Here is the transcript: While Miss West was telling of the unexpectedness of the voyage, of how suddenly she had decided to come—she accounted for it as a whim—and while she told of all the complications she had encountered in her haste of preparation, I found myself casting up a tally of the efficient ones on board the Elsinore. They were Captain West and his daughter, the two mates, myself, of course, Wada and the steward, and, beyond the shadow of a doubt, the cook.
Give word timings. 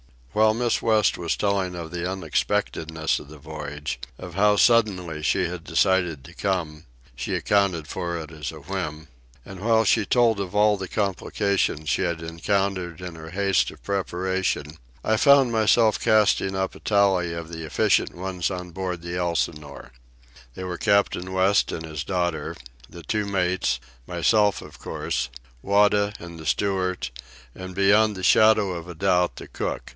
While 0.33 0.53
Miss 0.53 0.81
West 0.81 1.17
was 1.17 1.35
telling 1.35 1.75
of 1.75 1.91
the 1.91 2.09
unexpectedness 2.09 3.19
of 3.19 3.27
the 3.27 3.37
voyage, 3.37 3.99
of 4.17 4.33
how 4.35 4.55
suddenly 4.55 5.21
she 5.21 5.43
had 5.45 5.65
decided 5.65 6.23
to 6.23 6.33
come—she 6.33 7.35
accounted 7.35 7.85
for 7.87 8.17
it 8.17 8.31
as 8.31 8.51
a 8.51 8.61
whim—and 8.61 9.59
while 9.59 9.83
she 9.83 10.05
told 10.05 10.39
of 10.39 10.55
all 10.55 10.77
the 10.77 10.87
complications 10.87 11.89
she 11.89 12.03
had 12.03 12.21
encountered 12.21 13.01
in 13.01 13.15
her 13.15 13.31
haste 13.31 13.69
of 13.71 13.83
preparation, 13.83 14.77
I 15.03 15.17
found 15.17 15.51
myself 15.51 15.99
casting 15.99 16.55
up 16.55 16.73
a 16.75 16.79
tally 16.79 17.33
of 17.33 17.49
the 17.51 17.65
efficient 17.65 18.15
ones 18.15 18.49
on 18.49 18.71
board 18.71 19.01
the 19.01 19.17
Elsinore. 19.17 19.91
They 20.55 20.63
were 20.63 20.77
Captain 20.77 21.33
West 21.33 21.73
and 21.73 21.85
his 21.85 22.05
daughter, 22.05 22.55
the 22.89 23.03
two 23.03 23.25
mates, 23.25 23.81
myself, 24.07 24.61
of 24.61 24.79
course, 24.79 25.29
Wada 25.61 26.13
and 26.19 26.39
the 26.39 26.45
steward, 26.47 27.09
and, 27.53 27.75
beyond 27.75 28.15
the 28.15 28.23
shadow 28.23 28.71
of 28.71 28.87
a 28.87 28.95
doubt, 28.95 29.35
the 29.35 29.49
cook. 29.49 29.89